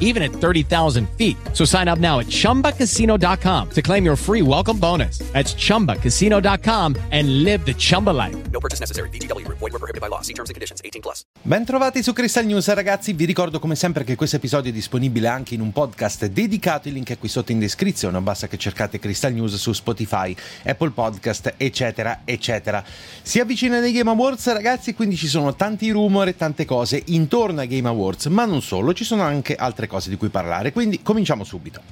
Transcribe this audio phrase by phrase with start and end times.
[0.00, 1.36] even at 30,000 feet.
[1.52, 5.18] So sign up now at ChumbaCasino.com to claim your free welcome bonus.
[5.32, 8.36] That's ChumbaCasino.com and live the Chumba life.
[8.50, 9.10] No purchase necessary.
[9.10, 9.46] BGW.
[9.48, 10.22] Void were prohibited by law.
[10.22, 10.80] See terms and conditions.
[10.84, 11.22] 18 plus.
[11.42, 13.12] Bentrovati su Crystal News, ragazzi.
[13.12, 16.88] Vi ricordo come sempre che questo episodio è disponibile anche in un podcast dedicato.
[16.88, 18.20] Il link è qui sotto in descrizione.
[18.20, 22.84] Basta che cercate Crystal News su Spotify, Apple Podcast, eccetera, eccetera.
[23.22, 27.60] Si avvicina nei Game Awards, ragazzi, quindi ci sono tanti rumor e tante cose intorno
[27.60, 31.02] ai Game Awards, ma non solo, ci sono anche altre cose di cui parlare, quindi
[31.02, 31.82] cominciamo subito.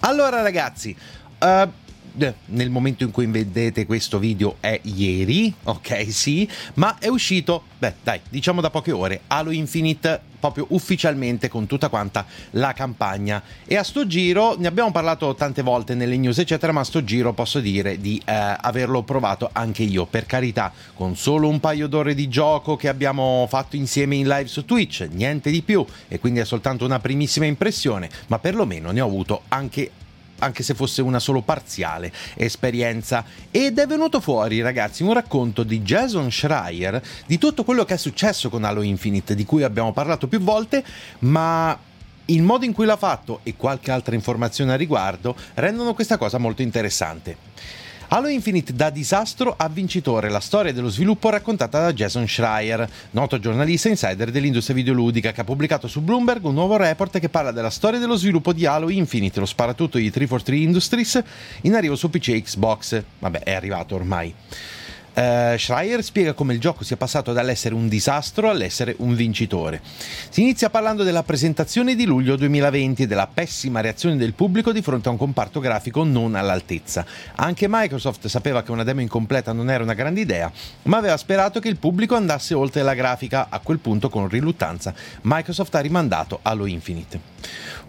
[0.00, 0.94] Allora ragazzi,
[1.38, 1.70] uh,
[2.46, 7.94] nel momento in cui vedete questo video è ieri, ok sì, ma è uscito, beh
[8.02, 13.42] dai, diciamo da poche ore, Halo Infinite proprio ufficialmente con tutta quanta la campagna.
[13.64, 17.04] E a sto giro ne abbiamo parlato tante volte nelle news eccetera ma a sto
[17.04, 20.06] giro posso dire di eh, averlo provato anche io.
[20.06, 24.48] Per carità con solo un paio d'ore di gioco che abbiamo fatto insieme in live
[24.48, 25.84] su Twitch niente di più.
[26.08, 29.90] E quindi è soltanto una primissima impressione ma perlomeno ne ho avuto anche
[30.40, 33.24] anche se fosse una solo parziale esperienza.
[33.50, 37.98] Ed è venuto fuori, ragazzi, un racconto di Jason Schreier di tutto quello che è
[37.98, 40.84] successo con Halo Infinite, di cui abbiamo parlato più volte,
[41.20, 41.78] ma
[42.26, 46.38] il modo in cui l'ha fatto e qualche altra informazione a riguardo rendono questa cosa
[46.38, 47.36] molto interessante.
[48.12, 53.38] Halo Infinite da disastro a vincitore, la storia dello sviluppo raccontata da Jason Schreier, noto
[53.38, 57.70] giornalista insider dell'industria videoludica che ha pubblicato su Bloomberg un nuovo report che parla della
[57.70, 61.22] storia dello sviluppo di Halo Infinite, lo sparatutto di 343 Industries
[61.60, 63.00] in arrivo su PC e Xbox.
[63.20, 64.34] Vabbè, è arrivato ormai.
[65.20, 69.82] Uh, Schreier spiega come il gioco sia passato dall'essere un disastro all'essere un vincitore.
[70.30, 74.80] Si inizia parlando della presentazione di luglio 2020 e della pessima reazione del pubblico di
[74.80, 77.04] fronte a un comparto grafico non all'altezza.
[77.34, 80.50] Anche Microsoft sapeva che una demo incompleta non era una grande idea,
[80.84, 83.48] ma aveva sperato che il pubblico andasse oltre la grafica.
[83.50, 87.20] A quel punto, con riluttanza, Microsoft ha rimandato Halo Infinite.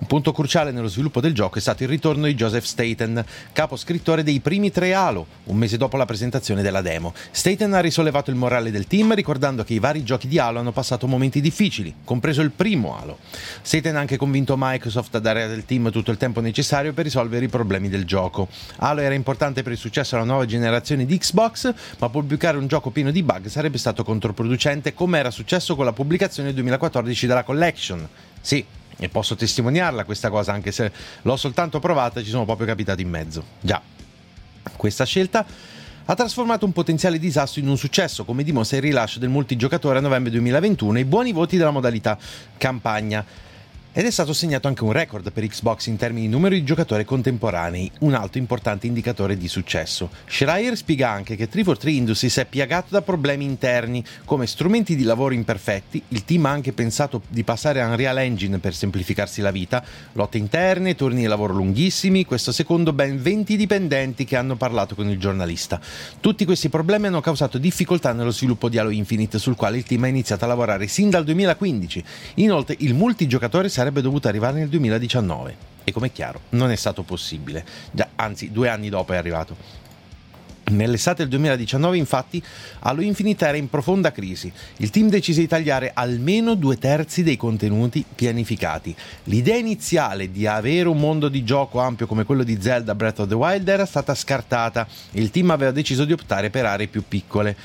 [0.01, 3.23] Un punto cruciale nello sviluppo del gioco è stato il ritorno di Joseph Staten,
[3.53, 7.13] capo scrittore dei primi tre Halo, un mese dopo la presentazione della demo.
[7.29, 10.71] Staten ha risollevato il morale del team ricordando che i vari giochi di Halo hanno
[10.71, 13.19] passato momenti difficili, compreso il primo Halo.
[13.61, 17.45] Staten ha anche convinto Microsoft a dare al team tutto il tempo necessario per risolvere
[17.45, 18.47] i problemi del gioco.
[18.77, 22.89] Halo era importante per il successo della nuova generazione di Xbox, ma pubblicare un gioco
[22.89, 28.09] pieno di bug sarebbe stato controproducente come era successo con la pubblicazione 2014 della Collection.
[28.41, 28.65] Sì,
[29.03, 30.91] e posso testimoniarla questa cosa, anche se
[31.23, 33.43] l'ho soltanto provata e ci sono proprio capitato in mezzo.
[33.59, 33.81] Già,
[34.77, 35.43] questa scelta
[36.05, 40.01] ha trasformato un potenziale disastro in un successo, come dimostra il rilascio del multigiocatore a
[40.01, 42.15] novembre 2021 e i buoni voti della modalità
[42.57, 43.25] campagna.
[43.93, 47.03] Ed è stato segnato anche un record per Xbox in termini di numero di giocatori
[47.03, 50.09] contemporanei, un altro importante indicatore di successo.
[50.27, 55.33] Schreier spiega anche che 343 Industries è piagato da problemi interni, come strumenti di lavoro
[55.33, 59.83] imperfetti, il team ha anche pensato di passare a Unreal Engine per semplificarsi la vita,
[60.13, 65.09] lotte interne, turni di lavoro lunghissimi, questo secondo ben 20 dipendenti che hanno parlato con
[65.09, 65.81] il giornalista.
[66.21, 70.03] Tutti questi problemi hanno causato difficoltà nello sviluppo di Halo Infinite, sul quale il team
[70.03, 72.03] ha iniziato a lavorare sin dal 2015.
[72.35, 77.01] Inoltre il multigiocatore sarebbe dovuto arrivare nel 2019 e come è chiaro non è stato
[77.01, 79.79] possibile, Già, anzi due anni dopo è arrivato.
[80.63, 82.41] Nell'estate del 2019, infatti,
[82.79, 84.53] Halo Infinite era in profonda crisi.
[84.77, 88.95] Il team decise di tagliare almeno due terzi dei contenuti pianificati.
[89.25, 93.27] L'idea iniziale di avere un mondo di gioco ampio come quello di Zelda Breath of
[93.27, 94.87] the Wild era stata scartata.
[95.13, 97.57] Il team aveva deciso di optare per aree più piccole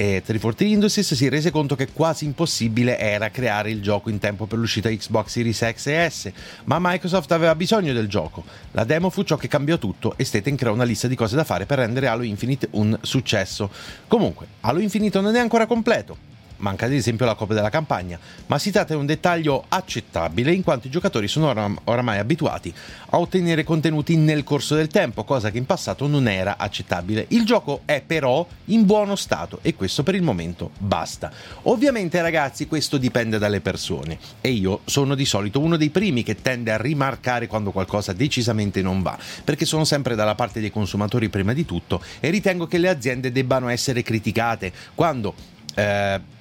[0.00, 4.46] e 343 Industries si rese conto che quasi impossibile era creare il gioco in tempo
[4.46, 6.32] per l'uscita Xbox Series X e S,
[6.64, 8.42] ma Microsoft aveva bisogno del gioco.
[8.70, 11.44] La demo fu ciò che cambiò tutto e Staten creò una lista di cose da
[11.44, 13.70] fare per rendere Halo Infinite un successo.
[14.08, 16.30] Comunque, Halo Infinite non è ancora completo
[16.60, 20.62] manca ad esempio la copia della campagna, ma si tratta di un dettaglio accettabile in
[20.62, 22.72] quanto i giocatori sono oram- oramai abituati
[23.10, 27.26] a ottenere contenuti nel corso del tempo, cosa che in passato non era accettabile.
[27.28, 31.32] Il gioco è però in buono stato e questo per il momento basta.
[31.62, 36.40] Ovviamente ragazzi questo dipende dalle persone e io sono di solito uno dei primi che
[36.40, 41.28] tende a rimarcare quando qualcosa decisamente non va, perché sono sempre dalla parte dei consumatori
[41.28, 45.34] prima di tutto e ritengo che le aziende debbano essere criticate quando...
[45.74, 46.38] Eh,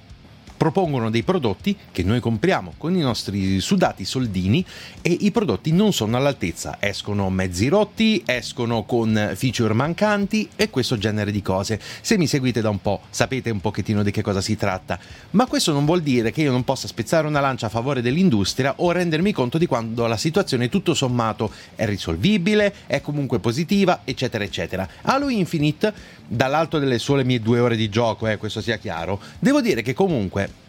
[0.59, 4.63] propongono dei prodotti che noi compriamo con i nostri sudati soldini
[5.01, 10.97] e i prodotti non sono all'altezza, escono mezzi rotti, escono con feature mancanti e questo
[10.97, 11.79] genere di cose.
[12.01, 14.99] Se mi seguite da un po' sapete un pochettino di che cosa si tratta,
[15.31, 18.73] ma questo non vuol dire che io non possa spezzare una lancia a favore dell'industria
[18.79, 24.43] o rendermi conto di quando la situazione tutto sommato è risolvibile, è comunque positiva, eccetera,
[24.43, 24.85] eccetera.
[25.03, 25.93] Halo Infinite,
[26.29, 29.93] dall'alto delle sole mie due ore di gioco, eh, questo sia chiaro, devo dire che
[29.93, 30.67] comunque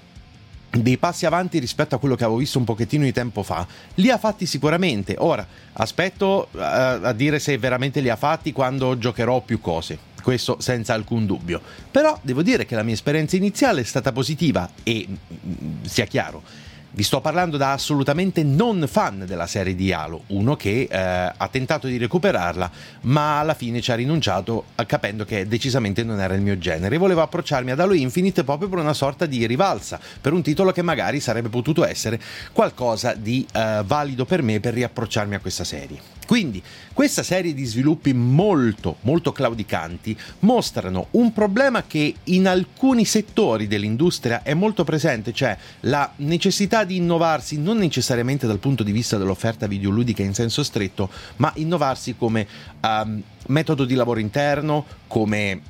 [0.70, 3.66] dei passi avanti rispetto a quello che avevo visto un pochettino di tempo fa.
[3.94, 5.16] Li ha fatti sicuramente.
[5.18, 9.98] Ora, aspetto uh, a dire se veramente li ha fatti quando giocherò più cose.
[10.22, 11.60] Questo senza alcun dubbio.
[11.90, 16.42] Però devo dire che la mia esperienza iniziale è stata positiva e, mm, sia chiaro,
[16.92, 21.48] vi sto parlando da assolutamente non fan della serie di Halo, uno che eh, ha
[21.50, 22.70] tentato di recuperarla,
[23.02, 26.98] ma alla fine ci ha rinunciato capendo che decisamente non era il mio genere.
[26.98, 30.82] Volevo approcciarmi ad Halo Infinite proprio per una sorta di rivalsa, per un titolo che
[30.82, 32.20] magari sarebbe potuto essere
[32.52, 36.19] qualcosa di eh, valido per me per riapprocciarmi a questa serie.
[36.30, 36.62] Quindi
[36.92, 44.44] questa serie di sviluppi molto molto claudicanti mostrano un problema che in alcuni settori dell'industria
[44.44, 49.66] è molto presente, cioè la necessità di innovarsi non necessariamente dal punto di vista dell'offerta
[49.66, 52.46] videoludica in senso stretto, ma innovarsi come
[52.80, 55.60] um, metodo di lavoro interno, come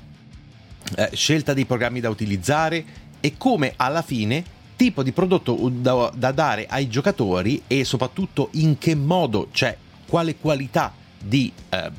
[0.94, 2.84] eh, scelta dei programmi da utilizzare
[3.18, 4.44] e come alla fine
[4.76, 9.74] tipo di prodotto da, da dare ai giocatori e soprattutto in che modo, cioè
[10.10, 10.92] quale qualità
[11.22, 11.90] di, eh,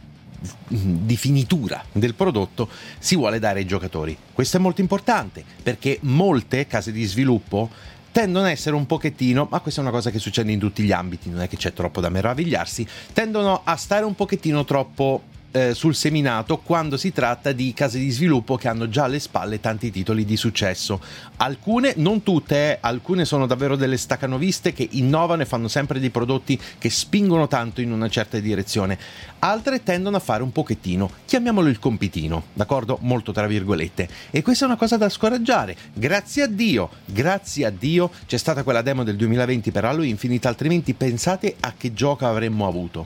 [0.67, 2.67] di finitura del prodotto
[2.99, 4.15] si vuole dare ai giocatori.
[4.33, 7.69] Questo è molto importante perché molte case di sviluppo
[8.11, 10.91] tendono a essere un pochettino, ma questa è una cosa che succede in tutti gli
[10.91, 15.73] ambiti, non è che c'è troppo da meravigliarsi, tendono a stare un pochettino troppo eh,
[15.73, 19.91] sul seminato quando si tratta di case di sviluppo che hanno già alle spalle tanti
[19.91, 20.99] titoli di successo.
[21.37, 26.09] Alcune, non tutte, eh, alcune sono davvero delle staccanoviste che innovano e fanno sempre dei
[26.09, 28.97] prodotti che spingono tanto in una certa direzione.
[29.39, 32.97] Altre tendono a fare un pochettino, chiamiamolo il compitino, d'accordo?
[33.01, 34.07] Molto tra virgolette.
[34.29, 35.75] E questa è una cosa da scoraggiare.
[35.93, 40.47] Grazie a Dio, grazie a Dio c'è stata quella demo del 2020 per Halo Infinite,
[40.47, 43.05] altrimenti pensate a che gioco avremmo avuto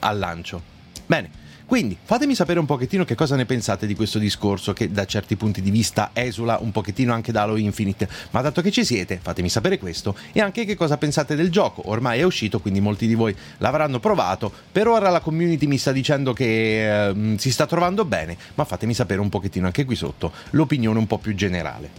[0.00, 0.76] al lancio.
[1.06, 5.04] Bene, quindi fatemi sapere un pochettino che cosa ne pensate di questo discorso che da
[5.04, 8.86] certi punti di vista esula un pochettino anche da Halo Infinite, ma dato che ci
[8.86, 10.16] siete fatemi sapere questo.
[10.32, 14.00] E anche che cosa pensate del gioco, ormai è uscito quindi molti di voi l'avranno
[14.00, 18.64] provato, per ora la community mi sta dicendo che eh, si sta trovando bene, ma
[18.64, 21.90] fatemi sapere un pochettino anche qui sotto l'opinione un po' più generale.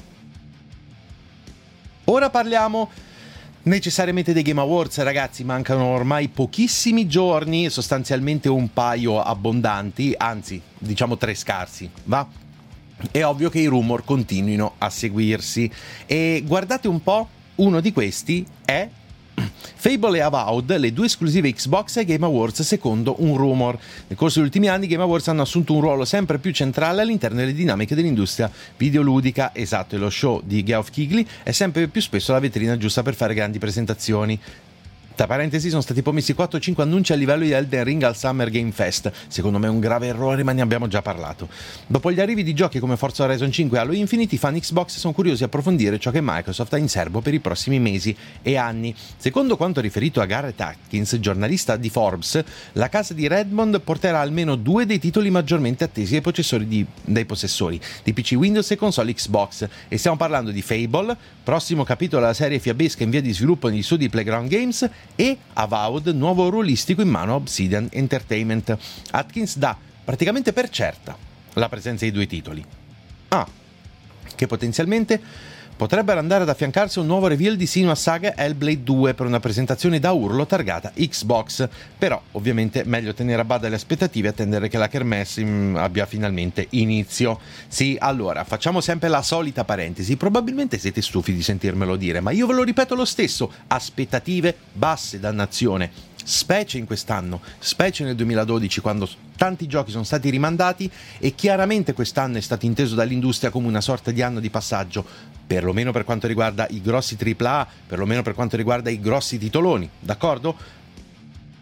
[2.06, 2.89] Ora parliamo
[3.63, 11.18] necessariamente dei Game Awards, ragazzi, mancano ormai pochissimi giorni, sostanzialmente un paio abbondanti, anzi, diciamo
[11.18, 12.28] tre scarsi, va?
[13.11, 15.71] È ovvio che i rumor continuino a seguirsi
[16.06, 18.87] e guardate un po', uno di questi è
[19.75, 23.77] Fable e Avowed, le due esclusive Xbox e Game Awards secondo un rumor.
[24.07, 27.37] Nel corso degli ultimi anni Game Awards hanno assunto un ruolo sempre più centrale all'interno
[27.37, 32.31] delle dinamiche dell'industria videoludica, esatto, e lo show di Geoff Keighley è sempre più spesso
[32.31, 34.39] la vetrina giusta per fare grandi presentazioni.
[35.19, 38.71] Tra parentesi sono stati promessi 4-5 annunci a livello di Elden Ring al Summer Game
[38.71, 39.11] Fest.
[39.28, 41.49] Secondo me è un grave errore, ma ne abbiamo già parlato.
[41.88, 44.95] Dopo gli arrivi di giochi come Forza Horizon 5 e Halo Infinite, i fan Xbox
[44.95, 48.56] sono curiosi di approfondire ciò che Microsoft ha in serbo per i prossimi mesi e
[48.56, 48.95] anni.
[49.18, 54.56] Secondo quanto riferito a Garrett Atkins, giornalista di Forbes, la casa di Redmond porterà almeno
[54.56, 59.68] due dei titoli maggiormente attesi dai di, dai possessori di PC Windows e console Xbox.
[59.90, 63.83] E stiamo parlando di Fable, prossimo capitolo della serie fiabesca in via di sviluppo negli
[63.83, 68.78] studi Playground Games, e Avowed, nuovo ruolistico in mano a Obsidian Entertainment.
[69.11, 71.16] Atkins dà praticamente per certa
[71.54, 72.66] la presenza di due titoli.
[73.30, 73.47] Ah,
[74.35, 75.21] che potenzialmente
[75.80, 79.98] potrebbero andare ad affiancarsi un nuovo reveal di Sinua Saga Hellblade 2 per una presentazione
[79.98, 81.69] da urlo targata Xbox.
[81.98, 85.42] Però, ovviamente, meglio tenere a bada le aspettative e attendere che la Kermesse
[85.76, 87.40] abbia finalmente inizio.
[87.69, 90.18] Sì, allora, facciamo sempre la solita parentesi.
[90.18, 95.18] Probabilmente siete stufi di sentirmelo dire, ma io ve lo ripeto lo stesso: aspettative basse,
[95.18, 101.94] dannazione specie in quest'anno, specie nel 2012 quando tanti giochi sono stati rimandati e chiaramente
[101.94, 105.06] quest'anno è stato inteso dall'industria come una sorta di anno di passaggio,
[105.49, 110.56] perlomeno per quanto riguarda i grossi AAA, perlomeno per quanto riguarda i grossi titoloni, d'accordo?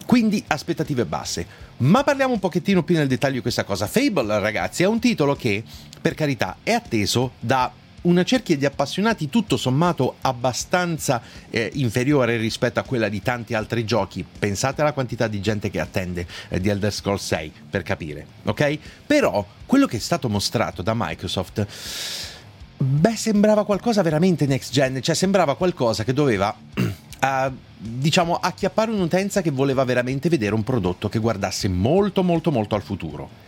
[0.05, 1.47] Quindi aspettative basse.
[1.77, 3.87] Ma parliamo un pochettino più nel dettaglio di questa cosa.
[3.87, 5.63] Fable, ragazzi, è un titolo che,
[6.01, 12.81] per carità, è atteso da una cerchia di appassionati tutto sommato abbastanza eh, inferiore rispetto
[12.81, 14.25] a quella di tanti altri giochi.
[14.37, 18.79] Pensate alla quantità di gente che attende eh, di Elder Scrolls 6 per capire, ok?
[19.05, 22.35] Però quello che è stato mostrato da Microsoft
[22.77, 29.41] beh sembrava qualcosa veramente next gen, cioè sembrava qualcosa che doveva uh, diciamo acchiappare un'utenza
[29.41, 33.45] che voleva veramente vedere un prodotto che guardasse molto molto molto al futuro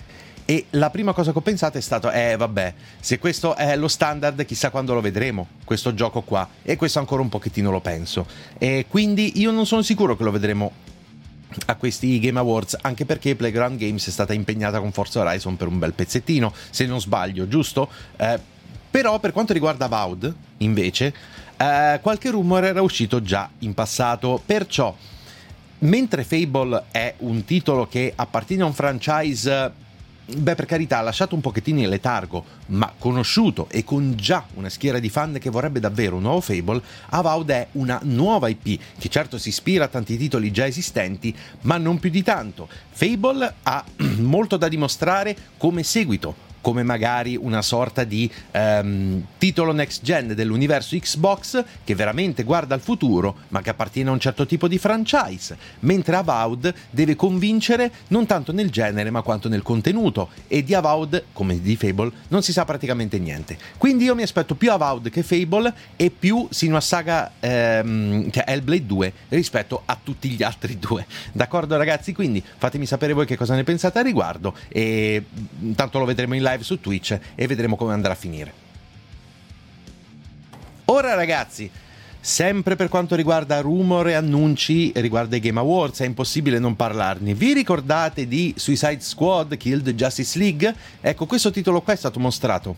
[0.50, 3.88] e la prima cosa che ho pensato è stato, eh vabbè, se questo è lo
[3.88, 6.50] standard, chissà quando lo vedremo, questo gioco qua.
[6.64, 8.26] E questo ancora un pochettino lo penso.
[8.58, 10.72] E quindi io non sono sicuro che lo vedremo
[11.68, 15.68] a questi Game Awards, anche perché Playground Games è stata impegnata con Forza Horizon per
[15.68, 17.88] un bel pezzettino, se non sbaglio, giusto?
[18.18, 18.40] Eh,
[18.90, 21.14] però per quanto riguarda Vaud, invece,
[21.58, 24.96] eh, qualche rumor era uscito già in passato, perciò
[25.80, 29.88] mentre Fable è un titolo che appartiene a un franchise
[30.36, 35.00] beh, per carità, lasciato un pochettino in letargo, ma conosciuto e con già una schiera
[35.00, 39.38] di fan che vorrebbe davvero un nuovo Fable, Avowed è una nuova IP che certo
[39.38, 42.68] si ispira a tanti titoli già esistenti, ma non più di tanto.
[42.90, 43.84] Fable ha
[44.20, 50.98] molto da dimostrare come seguito come magari una sorta di um, titolo next gen dell'universo
[50.98, 55.58] Xbox che veramente guarda al futuro ma che appartiene a un certo tipo di franchise,
[55.82, 61.26] mentre Avowed deve convincere non tanto nel genere ma quanto nel contenuto e di Avowed,
[61.34, 63.58] come di Fable, non si sa praticamente niente.
[63.78, 68.86] Quindi io mi aspetto più Avowed che Fable e più Sinua Saga ehm, cioè Hellblade
[68.86, 71.06] 2 rispetto a tutti gli altri due.
[71.32, 72.14] D'accordo ragazzi?
[72.14, 75.24] Quindi fatemi sapere voi che cosa ne pensate a riguardo e
[75.62, 78.54] intanto lo vedremo in live live su Twitch e vedremo come andrà a finire.
[80.86, 81.70] Ora ragazzi,
[82.20, 87.34] sempre per quanto riguarda rumor e annunci riguardo ai Game Awards, è impossibile non parlarne.
[87.34, 90.76] Vi ricordate di Suicide Squad Killed Justice League?
[91.00, 92.76] Ecco, questo titolo qua è stato mostrato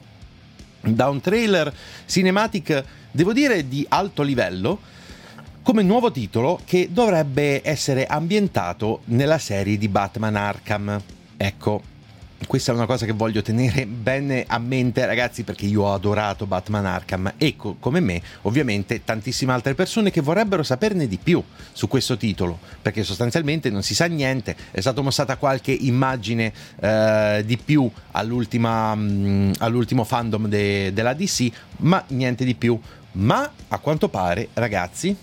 [0.81, 1.73] da un trailer
[2.05, 4.79] cinematic, devo dire, di alto livello
[5.63, 11.01] come nuovo titolo che dovrebbe essere ambientato nella serie di Batman Arkham.
[11.37, 11.81] Ecco,
[12.47, 16.45] questa è una cosa che voglio tenere bene a mente ragazzi perché io ho adorato
[16.45, 17.33] Batman Arkham.
[17.37, 22.17] E co- come me ovviamente tantissime altre persone che vorrebbero saperne di più su questo
[22.17, 24.55] titolo perché sostanzialmente non si sa niente.
[24.71, 31.49] È stata mostrata qualche immagine eh, di più mh, mm, all'ultimo fandom de- della DC
[31.77, 32.79] ma niente di più.
[33.13, 35.15] Ma a quanto pare ragazzi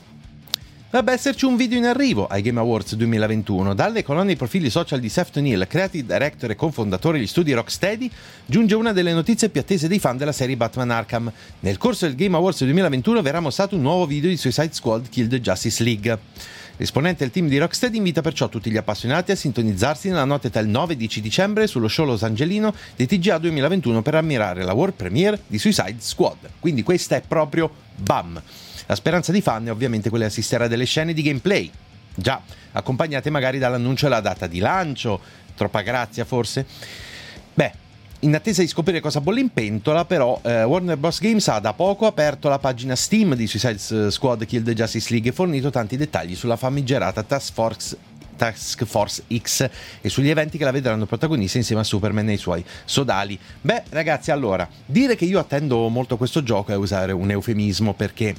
[0.90, 3.74] Dovrebbe esserci un video in arrivo ai Game Awards 2021.
[3.74, 8.10] Dalle colonne dei profili social di Seth O'Neill, creative director e cofondatore degli studi Rocksteady,
[8.46, 11.30] giunge una delle notizie più attese dei fan della serie Batman Arkham.
[11.60, 15.36] Nel corso del Game Awards 2021 verrà mostrato un nuovo video di Suicide Squad Killed
[15.36, 16.18] Justice League.
[16.78, 20.60] L'esponente del team di Rocksteady invita perciò tutti gli appassionati a sintonizzarsi nella notte tra
[20.60, 24.74] il 9 e 10 dicembre sullo show Los Angelino di TGA 2021 per ammirare la
[24.74, 26.48] world premiere di Suicide Squad.
[26.60, 28.40] Quindi questa è proprio BAM!
[28.86, 31.68] La speranza di fan è ovviamente quella di assistere a delle scene di gameplay,
[32.14, 35.20] già accompagnate magari dall'annuncio della data di lancio,
[35.56, 36.64] troppa grazia forse.
[38.22, 41.20] In attesa di scoprire cosa bolle in pentola, però, eh, Warner Bros.
[41.20, 45.30] Games ha da poco aperto la pagina Steam di Suicide Squad Kill the Justice League
[45.30, 47.96] e fornito tanti dettagli sulla famigerata Task Force
[48.34, 49.70] Task Force X
[50.00, 53.38] e sugli eventi che la vedranno protagonista insieme a Superman e i suoi sodali.
[53.60, 58.34] Beh, ragazzi, allora, dire che io attendo molto questo gioco è usare un eufemismo perché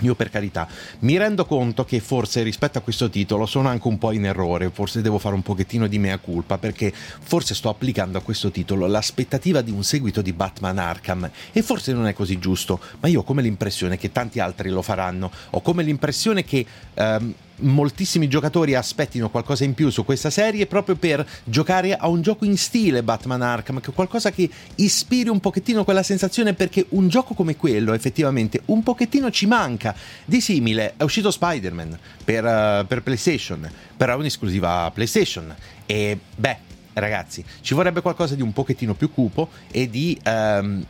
[0.00, 0.66] io per carità
[1.00, 4.70] mi rendo conto che forse rispetto a questo titolo sono anche un po' in errore,
[4.70, 8.86] forse devo fare un pochettino di mea culpa perché forse sto applicando a questo titolo
[8.86, 13.20] l'aspettativa di un seguito di Batman Arkham e forse non è così giusto, ma io
[13.20, 16.64] ho come l'impressione che tanti altri lo faranno, ho come l'impressione che...
[16.94, 22.22] Um, moltissimi giocatori aspettino qualcosa in più su questa serie proprio per giocare a un
[22.22, 27.08] gioco in stile Batman Arkham, che qualcosa che ispiri un pochettino quella sensazione perché un
[27.08, 29.94] gioco come quello effettivamente un pochettino ci manca.
[30.24, 35.54] Di simile è uscito Spider-Man per, uh, per PlayStation, però è un'esclusiva PlayStation
[35.86, 40.18] e beh ragazzi ci vorrebbe qualcosa di un pochettino più cupo e di...
[40.24, 40.84] Um,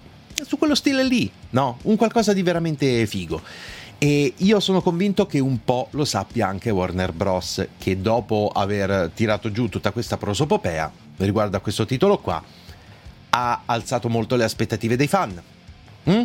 [0.45, 1.79] su quello stile lì, no?
[1.83, 3.41] Un qualcosa di veramente figo.
[4.03, 7.65] E io sono convinto che un po' lo sappia anche Warner Bros.
[7.79, 12.43] che dopo aver tirato giù tutta questa prosopopea riguardo a questo titolo qua,
[13.31, 15.41] ha alzato molto le aspettative dei fan.
[16.11, 16.23] Mm?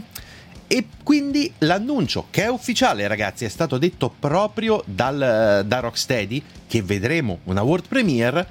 [0.65, 6.81] E quindi l'annuncio, che è ufficiale ragazzi, è stato detto proprio dal, da Rocksteady, che
[6.81, 8.47] vedremo una world premiere.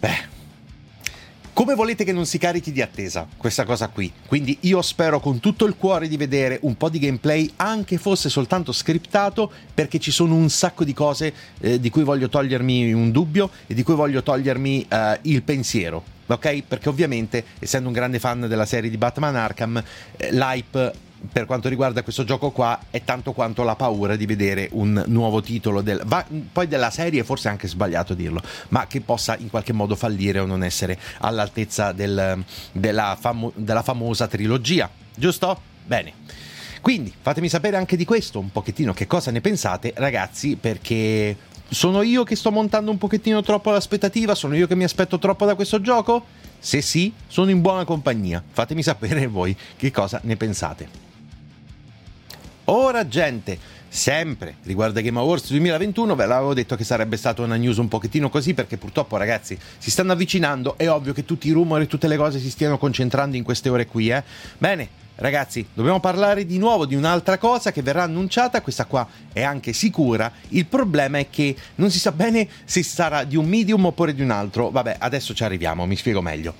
[0.00, 0.35] Beh,
[1.56, 4.12] come volete che non si carichi di attesa questa cosa qui?
[4.26, 8.28] Quindi io spero con tutto il cuore di vedere un po' di gameplay, anche fosse
[8.28, 13.10] soltanto scriptato, perché ci sono un sacco di cose eh, di cui voglio togliermi un
[13.10, 16.04] dubbio e di cui voglio togliermi eh, il pensiero.
[16.26, 16.62] Ok?
[16.68, 19.82] Perché ovviamente, essendo un grande fan della serie di Batman Arkham,
[20.18, 20.92] eh, l'hype
[21.32, 25.40] per quanto riguarda questo gioco qua è tanto quanto la paura di vedere un nuovo
[25.40, 29.50] titolo del, va, poi della serie forse è anche sbagliato dirlo ma che possa in
[29.50, 32.42] qualche modo fallire o non essere all'altezza del,
[32.72, 35.60] della, famo, della famosa trilogia giusto?
[35.84, 36.12] bene
[36.80, 41.36] quindi fatemi sapere anche di questo un pochettino che cosa ne pensate ragazzi perché
[41.68, 45.44] sono io che sto montando un pochettino troppo l'aspettativa sono io che mi aspetto troppo
[45.44, 46.24] da questo gioco?
[46.58, 48.42] Se sì, sono in buona compagnia.
[48.50, 51.05] Fatemi sapere voi che cosa ne pensate.
[52.68, 53.56] Ora gente,
[53.86, 57.86] sempre riguardo a Game Awards 2021, ve l'avevo detto che sarebbe stata una news un
[57.86, 61.86] pochettino così perché purtroppo ragazzi si stanno avvicinando, è ovvio che tutti i rumori e
[61.86, 64.20] tutte le cose si stiano concentrando in queste ore qui, eh.
[64.58, 69.44] Bene, ragazzi, dobbiamo parlare di nuovo di un'altra cosa che verrà annunciata, questa qua è
[69.44, 73.84] anche sicura, il problema è che non si sa bene se sarà di un medium
[73.84, 76.52] oppure di un altro, vabbè, adesso ci arriviamo, mi spiego meglio.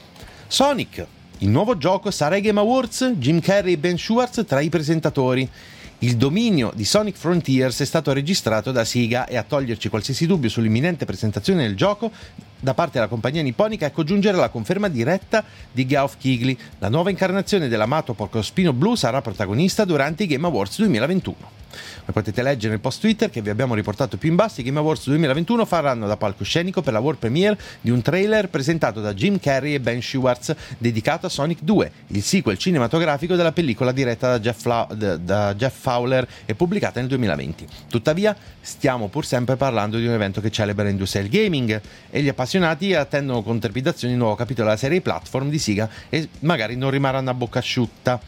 [0.46, 1.04] Sonic,
[1.38, 5.50] il nuovo gioco sarà ai Game Awards, Jim Carrey e Ben Schwartz tra i presentatori.
[6.00, 10.50] Il dominio di Sonic Frontiers è stato registrato da Sega e a toglierci qualsiasi dubbio
[10.50, 12.12] sull'imminente presentazione del gioco
[12.60, 16.56] da parte della compagnia nipponica ecco giungere la conferma diretta di Geoff Keighley.
[16.78, 21.64] La nuova incarnazione dell'amato porcospino blu sarà protagonista durante i Game Awards 2021.
[21.76, 24.78] Come potete leggere nel post Twitter che vi abbiamo riportato più in basso, i Game
[24.78, 29.38] Awards 2021 faranno da palcoscenico per la world premiere di un trailer presentato da Jim
[29.38, 34.40] Carrey e Ben Schwartz dedicato a Sonic 2, il sequel cinematografico della pellicola diretta da
[34.40, 37.66] Jeff, Fla- da Jeff Fowler e pubblicata nel 2020.
[37.90, 42.28] Tuttavia, stiamo pur sempre parlando di un evento che celebra l'industria del gaming e gli
[42.28, 42.45] appassionati
[42.94, 47.30] attendono con trepidazione il nuovo capitolo della serie platform di Siga e magari non rimarranno
[47.30, 48.20] a bocca asciutta.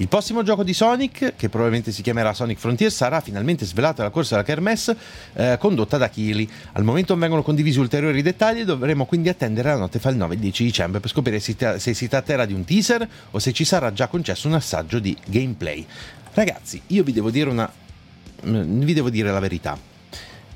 [0.00, 4.10] Il prossimo gioco di Sonic, che probabilmente si chiamerà Sonic Frontier, sarà finalmente svelato alla
[4.10, 4.96] corsa della Kermesse
[5.32, 6.48] eh, condotta da Kili.
[6.74, 10.16] Al momento non vengono condivisi ulteriori dettagli e dovremo quindi attendere la notte fra il
[10.16, 13.52] 9 e il 10 dicembre per scoprire se si tratterà di un teaser o se
[13.52, 15.84] ci sarà già concesso un assaggio di gameplay.
[16.32, 17.68] Ragazzi, io vi devo dire una...
[18.46, 19.97] Mm, vi devo dire la verità.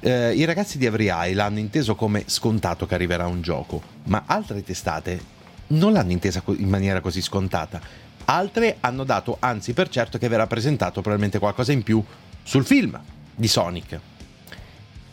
[0.04, 4.24] Eh, I ragazzi di Every Eye l'hanno inteso come scontato che arriverà un gioco, ma
[4.26, 7.80] altre testate non l'hanno intesa in maniera così scontata
[8.24, 12.02] Altre hanno dato anzi per certo che verrà presentato probabilmente qualcosa in più
[12.42, 13.00] sul film
[13.34, 14.00] di Sonic.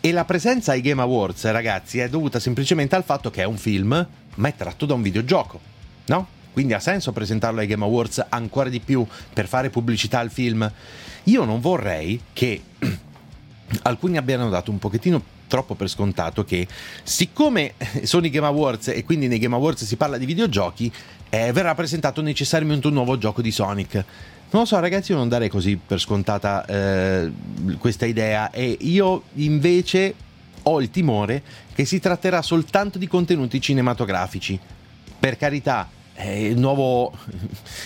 [0.02, 3.58] E la presenza ai Game Awards, ragazzi, è dovuta semplicemente al fatto che è un
[3.58, 5.60] film, ma è tratto da un videogioco,
[6.06, 6.28] no?
[6.54, 10.72] Quindi ha senso presentarlo ai Game Awards ancora di più per fare pubblicità al film.
[11.26, 12.62] Io non vorrei che
[13.84, 16.68] alcuni abbiano dato un pochettino troppo per scontato che
[17.04, 20.92] siccome sono i Game Awards e quindi nei Game Awards si parla di videogiochi,
[21.30, 23.94] eh, verrà presentato necessariamente un nuovo gioco di Sonic.
[24.52, 27.32] Non lo so, ragazzi, io non darei così per scontata eh,
[27.78, 30.16] questa idea e io invece
[30.64, 34.60] ho il timore che si tratterà soltanto di contenuti cinematografici.
[35.20, 35.88] Per carità,
[36.22, 37.14] eh, il, nuovo,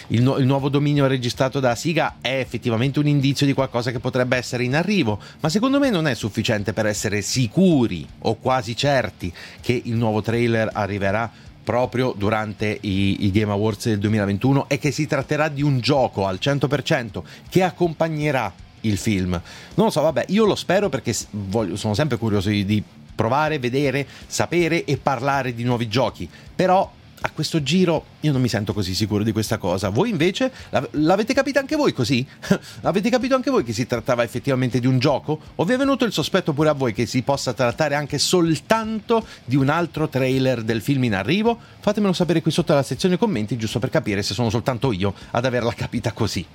[0.07, 3.99] il, nu- il, nuovo, dominio registrato da Siga è effettivamente un indizio di qualcosa che
[3.99, 8.75] potrebbe essere in arrivo, ma secondo me non è sufficiente per essere sicuri o quasi
[8.75, 11.31] certi che il nuovo trailer arriverà
[11.63, 16.25] proprio durante i, i, Game Awards del 2021 e che si tratterà di un gioco
[16.25, 19.39] al 100% che accompagnerà il film.
[19.75, 22.83] Non lo so, vabbè, io lo spero perché voglio, sono sempre curioso di
[23.15, 26.91] provare, vedere, sapere e parlare di nuovi giochi, però
[27.25, 29.87] a questo giro io non mi sento così sicuro di questa cosa.
[29.89, 30.51] Voi invece
[30.91, 32.25] l'avete capito anche voi così?
[32.83, 35.39] Avete capito anche voi che si trattava effettivamente di un gioco?
[35.55, 39.25] O vi è venuto il sospetto pure a voi che si possa trattare anche soltanto
[39.45, 41.57] di un altro trailer del film in arrivo?
[41.79, 45.45] Fatemelo sapere qui sotto alla sezione commenti giusto per capire se sono soltanto io ad
[45.45, 46.45] averla capita così.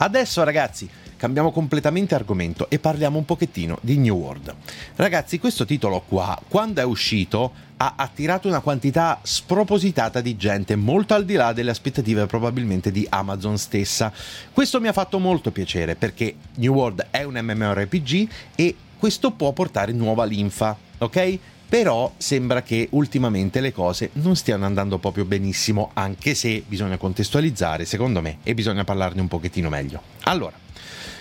[0.00, 4.54] Adesso ragazzi, cambiamo completamente argomento e parliamo un pochettino di New World.
[4.96, 11.14] Ragazzi, questo titolo qua, quando è uscito, ha attirato una quantità spropositata di gente, molto
[11.14, 14.12] al di là delle aspettative probabilmente di Amazon stessa.
[14.52, 19.52] Questo mi ha fatto molto piacere perché New World è un MMORPG e questo può
[19.52, 21.38] portare nuova linfa, ok?
[21.68, 27.84] però sembra che ultimamente le cose non stiano andando proprio benissimo, anche se bisogna contestualizzare,
[27.84, 30.00] secondo me, e bisogna parlarne un pochettino meglio.
[30.22, 30.56] Allora,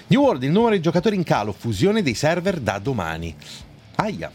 [0.08, 3.36] New World, il numero di giocatori in calo, fusione dei server da domani.
[3.96, 4.32] Aia.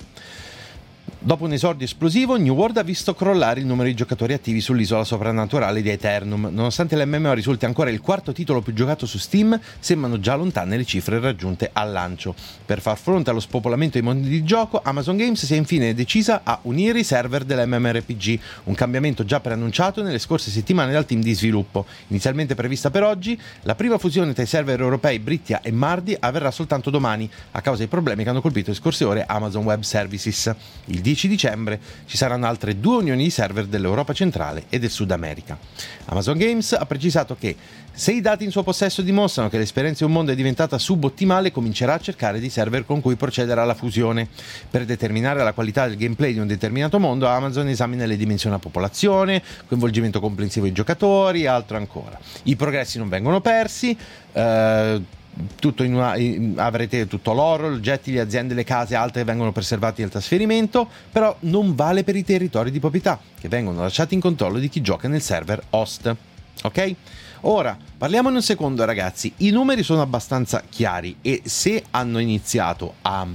[1.24, 5.04] Dopo un esordio esplosivo, New World ha visto crollare il numero di giocatori attivi sull'isola
[5.04, 6.48] soprannaturale di Eternum.
[6.50, 10.84] Nonostante l'MMO risulti ancora il quarto titolo più giocato su Steam, sembrano già lontane le
[10.84, 12.34] cifre raggiunte al lancio.
[12.66, 16.40] Per far fronte allo spopolamento dei mondi di gioco, Amazon Games si è infine decisa
[16.42, 21.34] a unire i server dell'MMORPG, un cambiamento già preannunciato nelle scorse settimane dal team di
[21.34, 21.86] sviluppo.
[22.08, 26.50] Inizialmente prevista per oggi, la prima fusione tra i server europei Brittia e Mardi avverrà
[26.50, 30.52] soltanto domani, a causa dei problemi che hanno colpito le scorse ore Amazon Web Services.
[30.86, 35.10] Il 10 dicembre ci saranno altre due unioni di server dell'Europa centrale e del Sud
[35.10, 35.58] America.
[36.06, 37.54] Amazon Games ha precisato che
[37.94, 41.52] se i dati in suo possesso dimostrano che l'esperienza di un mondo è diventata subottimale,
[41.52, 44.28] comincerà a cercare dei server con cui procedere alla fusione.
[44.70, 48.66] Per determinare la qualità del gameplay di un determinato mondo, Amazon esamina le dimensioni della
[48.66, 52.18] popolazione, coinvolgimento comprensivo dei giocatori e altro ancora.
[52.44, 53.94] I progressi non vengono persi.
[54.32, 55.20] Eh,
[55.58, 56.14] tutto una,
[56.56, 61.34] avrete tutto l'oro, gli oggetti, le aziende, le case, altre vengono preservati nel trasferimento, però
[61.40, 65.08] non vale per i territori di proprietà, che vengono lasciati in controllo di chi gioca
[65.08, 66.14] nel server host.
[66.62, 66.94] Ok?
[67.42, 73.26] Ora, parliamone un secondo ragazzi, i numeri sono abbastanza chiari e se hanno iniziato a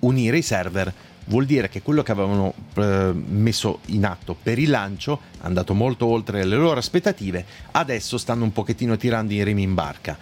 [0.00, 0.92] unire i server
[1.26, 5.74] vuol dire che quello che avevano eh, messo in atto per il lancio è andato
[5.74, 10.16] molto oltre le loro aspettative, adesso stanno un pochettino tirando i remi in barca.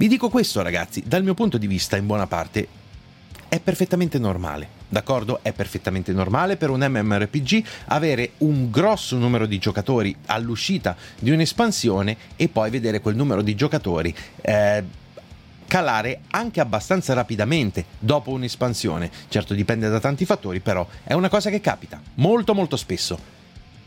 [0.00, 2.66] Vi dico questo ragazzi, dal mio punto di vista in buona parte
[3.50, 4.66] è perfettamente normale.
[4.88, 5.40] D'accordo?
[5.42, 12.16] È perfettamente normale per un MMORPG avere un grosso numero di giocatori all'uscita di un'espansione
[12.36, 14.82] e poi vedere quel numero di giocatori eh,
[15.66, 19.10] calare anche abbastanza rapidamente dopo un'espansione.
[19.28, 23.18] Certo dipende da tanti fattori, però è una cosa che capita molto molto spesso.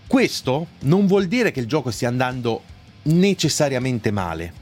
[0.06, 2.62] Questo non vuol dire che il gioco stia andando
[3.02, 4.62] necessariamente male.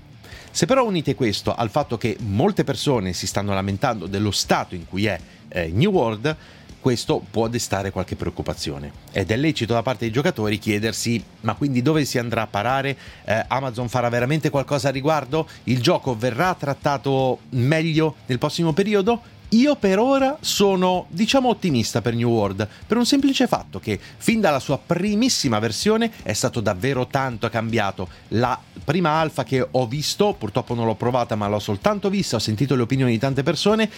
[0.54, 4.86] Se però unite questo al fatto che molte persone si stanno lamentando dello stato in
[4.86, 6.36] cui è eh, New World,
[6.82, 8.92] questo può destare qualche preoccupazione.
[9.14, 12.98] Ed è lecito da parte dei giocatori chiedersi: ma quindi dove si andrà a parare?
[13.24, 15.48] Eh, Amazon farà veramente qualcosa a riguardo?
[15.66, 19.22] Il gioco verrà trattato meglio nel prossimo periodo?
[19.54, 24.40] Io per ora sono, diciamo, ottimista per New World, per un semplice fatto che fin
[24.40, 28.08] dalla sua primissima versione è stato davvero tanto cambiato.
[28.30, 32.40] La prima alfa che ho visto, purtroppo non l'ho provata, ma l'ho soltanto vista, ho
[32.40, 33.90] sentito le opinioni di tante persone,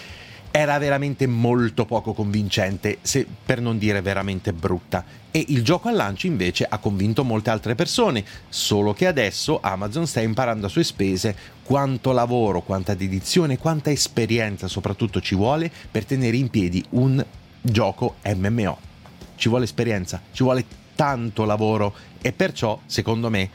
[0.55, 5.03] era veramente molto poco convincente, se per non dire veramente brutta.
[5.31, 10.05] E il gioco al lancio invece ha convinto molte altre persone, solo che adesso Amazon
[10.05, 16.05] sta imparando a sue spese quanto lavoro, quanta dedizione, quanta esperienza soprattutto ci vuole per
[16.05, 17.25] tenere in piedi un
[17.59, 18.77] gioco MMO.
[19.35, 20.63] Ci vuole esperienza, ci vuole
[20.93, 23.49] tanto lavoro e perciò, secondo me,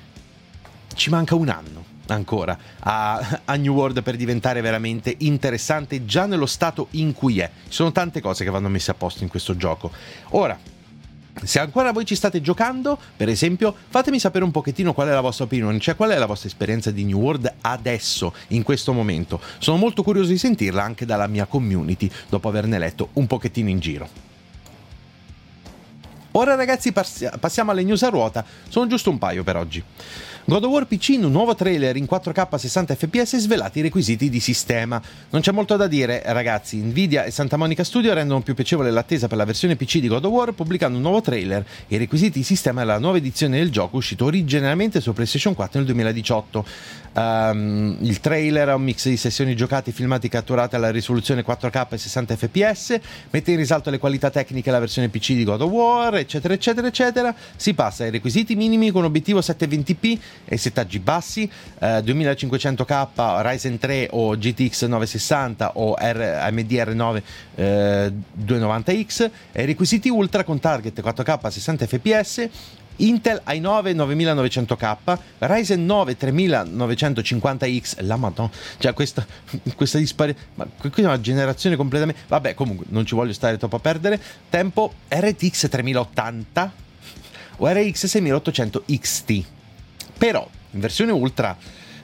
[0.96, 6.46] ci manca un anno ancora a, a, New World per diventare veramente interessante già nello
[6.46, 7.50] stato in cui è.
[7.64, 9.90] Ci sono tante cose che vanno messe a posto in questo gioco.
[10.30, 10.58] Ora,
[11.44, 15.20] se ancora voi ci state giocando, per esempio, fatemi sapere un pochettino qual è la
[15.20, 19.40] vostra opinione, cioè qual è la vostra esperienza di New World adesso, in questo momento.
[19.58, 23.78] Sono molto curioso di sentirla anche dalla mia community, dopo averne letto un pochettino in
[23.78, 24.27] giro.
[26.32, 29.82] Ora ragazzi passiamo alle news a ruota, sono giusto un paio per oggi.
[30.48, 34.30] God of War PC in un nuovo trailer in 4K 60 fps svelati i requisiti
[34.30, 34.98] di sistema.
[35.28, 36.78] Non c'è molto da dire, ragazzi.
[36.78, 40.24] Nvidia e Santa Monica Studio rendono più piacevole l'attesa per la versione PC di God
[40.24, 43.70] of War pubblicando un nuovo trailer e i requisiti di sistema della nuova edizione del
[43.70, 46.64] gioco uscito originariamente su PlayStation 4 nel 2018.
[47.12, 51.86] Um, il trailer è un mix di sessioni giocate e filmati catturate alla risoluzione 4K
[51.90, 55.70] e 60 fps, mette in risalto le qualità tecniche della versione PC di God of
[55.70, 57.34] War, eccetera, eccetera, eccetera.
[57.56, 64.08] Si passa ai requisiti minimi con obiettivo 720p e settaggi bassi, eh, 2500K, Ryzen 3
[64.12, 67.22] o GTX 960 o R- AMD R9
[67.54, 68.12] eh,
[68.44, 72.48] 290X, e requisiti ultra con target 4K 60 fps
[72.98, 79.26] Intel i9 9900K, Ryzen 9 3950X, la madonna, cioè questa,
[79.76, 83.76] questa disparità, ma questa è una generazione completamente, vabbè comunque non ci voglio stare troppo
[83.76, 86.72] a perdere, tempo RTX 3080
[87.58, 89.44] o RX 6800 XT,
[90.16, 91.56] però in versione ultra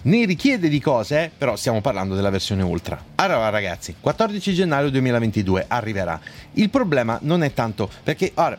[0.05, 3.03] ne richiede di cose, però stiamo parlando della versione ultra.
[3.17, 6.21] Allora ragazzi, 14 gennaio 2022 arriverà.
[6.53, 8.59] Il problema non è tanto perché ora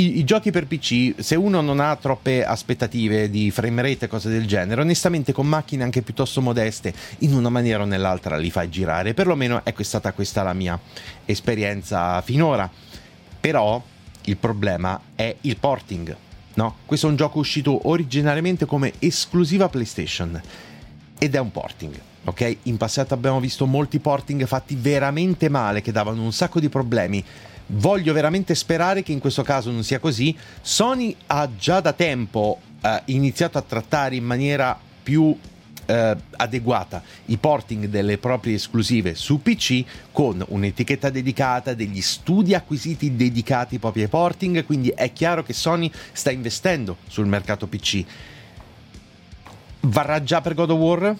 [0.00, 4.08] i, i, giochi per PC, se uno non ha troppe aspettative di frame rate e
[4.08, 8.50] cose del genere, onestamente con macchine anche piuttosto modeste, in una maniera o nell'altra li
[8.50, 9.14] fai girare.
[9.14, 10.78] Perlomeno è stata questa la mia
[11.24, 12.70] esperienza finora.
[13.40, 13.82] Però
[14.24, 16.16] il problema è il porting.
[16.54, 16.76] No?
[16.86, 20.40] Questo è un gioco uscito originariamente come esclusiva PlayStation
[21.18, 22.00] ed è un porting.
[22.24, 22.56] Ok?
[22.62, 27.24] In passato abbiamo visto molti porting fatti veramente male che davano un sacco di problemi.
[27.68, 30.36] Voglio veramente sperare che in questo caso non sia così.
[30.60, 35.36] Sony ha già da tempo eh, iniziato a trattare in maniera più
[35.86, 43.16] eh, adeguata i porting delle proprie esclusive su PC con un'etichetta dedicata, degli studi acquisiti
[43.16, 48.04] dedicati proprio ai porting, quindi è chiaro che Sony sta investendo sul mercato PC.
[49.80, 51.16] Varrà già per God of War?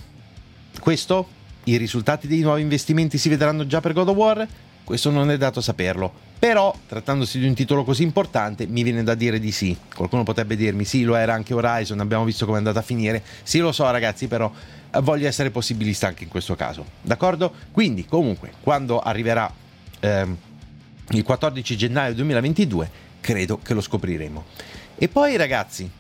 [0.80, 1.28] Questo?
[1.64, 4.48] I risultati dei nuovi investimenti si vedranno già per God of War?
[4.87, 6.12] Questo non è dato saperlo.
[6.38, 9.77] Però, trattandosi di un titolo così importante, mi viene da dire di sì.
[9.92, 13.20] Qualcuno potrebbe dirmi: sì, lo era anche Horizon, abbiamo visto come è andata a finire.
[13.42, 14.49] Sì, lo so, ragazzi, però
[14.92, 16.85] eh, voglio essere possibilista anche in questo caso.
[17.03, 17.53] D'accordo?
[17.72, 19.53] Quindi, comunque, quando arriverà
[19.99, 20.37] ehm,
[21.11, 24.44] il 14 gennaio 2022, credo che lo scopriremo.
[24.94, 25.90] E poi, ragazzi,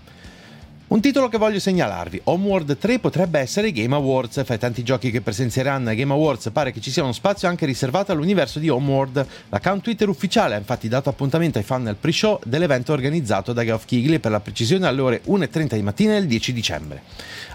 [0.88, 5.10] un titolo che voglio segnalarvi, Homeworld 3 potrebbe essere Game Awards, fra i tanti giochi
[5.10, 8.68] che presenzieranno ai Game Awards pare che ci sia uno spazio anche riservato all'universo di
[8.68, 9.26] Homeworld.
[9.48, 13.84] L'account Twitter ufficiale ha infatti dato appuntamento ai fan nel pre-show dell'evento organizzato da Geoff
[13.84, 17.02] Keighley per la precisione alle ore 1.30 di mattina del 10 dicembre.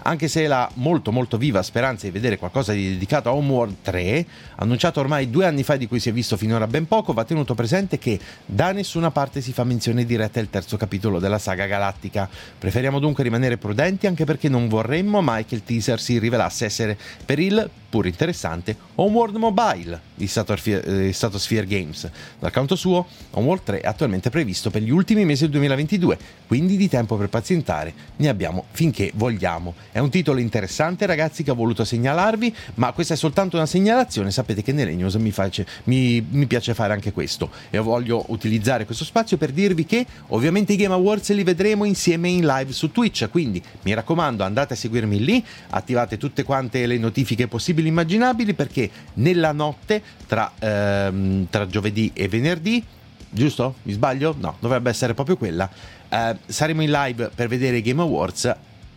[0.02, 4.26] Anche se la molto molto viva speranza di vedere qualcosa di dedicato a Homeworld 3,
[4.56, 7.54] annunciato ormai due anni fa di cui si è visto finora ben poco, va tenuto
[7.54, 12.28] presente che da nessuna parte si fa menzione diretta al terzo capitolo della saga galattica.
[12.58, 16.98] Preferiamo dunque rimanere prudenti anche perché non vorremmo mai che il teaser si rivelasse essere
[17.24, 22.10] per il pur interessante Homeworld Mobile di eh, Stratosphere Games.
[22.38, 26.78] Dal canto suo, Homeworld 3 è attualmente previsto per gli ultimi mesi del 2022, quindi
[26.78, 29.74] di tempo per pazientare ne abbiamo finché vogliamo.
[29.90, 34.30] È un titolo interessante ragazzi che ho voluto segnalarvi, ma questa è soltanto una segnalazione,
[34.30, 38.86] sapete che nelle news mi, face, mi, mi piace fare anche questo e voglio utilizzare
[38.86, 42.90] questo spazio per dirvi che ovviamente i Game Awards li vedremo insieme in live su
[42.90, 47.88] Twitch, quindi mi raccomando andate a seguirmi lì, attivate tutte quante le notifiche possibili possibili
[47.88, 52.84] immaginabili perché nella notte tra, ehm, tra giovedì e venerdì
[53.28, 53.76] giusto?
[53.82, 54.34] Mi sbaglio?
[54.38, 55.68] No, dovrebbe essere proprio quella.
[56.08, 58.54] Eh, saremo in live per vedere i Game Awards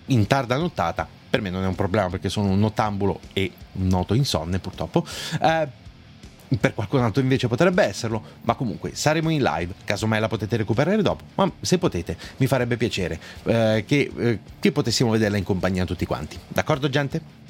[0.08, 1.08] in tarda nottata.
[1.30, 5.06] Per me non è un problema perché sono un nottambulo e un noto insonne purtroppo.
[5.42, 5.84] Eh,
[6.60, 11.02] per qualcun altro invece potrebbe esserlo, ma comunque saremo in live, casomai la potete recuperare
[11.02, 15.86] dopo, ma se potete mi farebbe piacere eh, che, eh, che potessimo vederla in compagnia
[15.86, 16.40] tutti quanti.
[16.48, 17.45] D'accordo gente?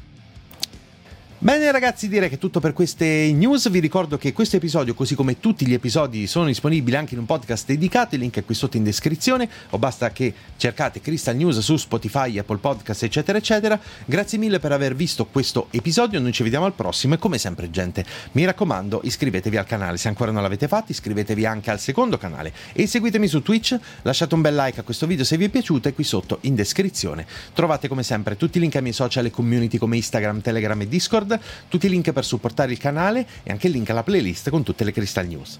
[1.45, 3.69] Bene ragazzi, direi che è tutto per queste news.
[3.69, 7.27] Vi ricordo che questo episodio, così come tutti gli episodi, sono disponibili anche in un
[7.27, 8.15] podcast dedicato.
[8.15, 9.47] Il link è qui sotto in descrizione.
[9.69, 13.79] O basta che cercate Crystal News su Spotify, Apple Podcast, eccetera, eccetera.
[14.05, 16.19] Grazie mille per aver visto questo episodio.
[16.19, 17.13] Noi ci vediamo al prossimo.
[17.13, 19.97] E come sempre, gente, mi raccomando, iscrivetevi al canale.
[19.97, 22.51] Se ancora non l'avete fatto, iscrivetevi anche al secondo canale.
[22.73, 23.77] E seguitemi su Twitch.
[24.01, 25.89] Lasciate un bel like a questo video se vi è piaciuto.
[25.89, 29.29] E qui sotto in descrizione trovate come sempre tutti i link ai miei social e
[29.29, 31.33] community come Instagram, Telegram e Discord
[31.67, 34.83] tutti i link per supportare il canale e anche il link alla playlist con tutte
[34.83, 35.57] le Crystal News.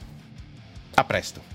[0.95, 1.54] A presto!